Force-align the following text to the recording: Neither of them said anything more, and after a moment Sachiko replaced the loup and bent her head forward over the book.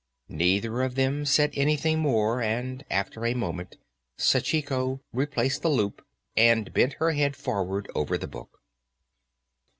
Neither 0.29 0.81
of 0.81 0.95
them 0.95 1.25
said 1.27 1.51
anything 1.53 1.99
more, 1.99 2.41
and 2.41 2.83
after 2.89 3.23
a 3.23 3.35
moment 3.35 3.77
Sachiko 4.17 4.99
replaced 5.13 5.61
the 5.61 5.69
loup 5.69 6.03
and 6.35 6.73
bent 6.73 6.93
her 6.93 7.11
head 7.11 7.35
forward 7.35 7.87
over 7.93 8.17
the 8.17 8.27
book. 8.27 8.59